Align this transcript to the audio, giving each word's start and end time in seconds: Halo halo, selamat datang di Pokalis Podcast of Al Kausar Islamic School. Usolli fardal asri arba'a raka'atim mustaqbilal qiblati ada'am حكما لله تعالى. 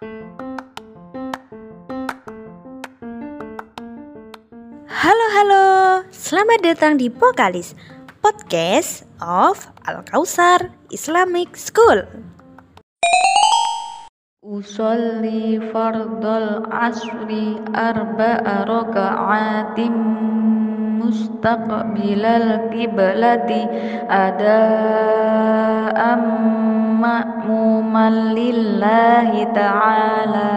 Halo 0.00 0.16
halo, 5.36 5.64
selamat 6.08 6.64
datang 6.64 6.96
di 6.96 7.12
Pokalis 7.12 7.76
Podcast 8.24 9.04
of 9.20 9.68
Al 9.84 10.00
Kausar 10.08 10.72
Islamic 10.88 11.52
School. 11.52 12.08
Usolli 14.40 15.60
fardal 15.68 16.64
asri 16.72 17.60
arba'a 17.76 18.64
raka'atim 18.64 19.92
mustaqbilal 20.96 22.72
qiblati 22.72 23.68
ada'am 24.08 24.80
حكما 27.90 28.10
لله 28.38 29.44
تعالى. 29.54 30.50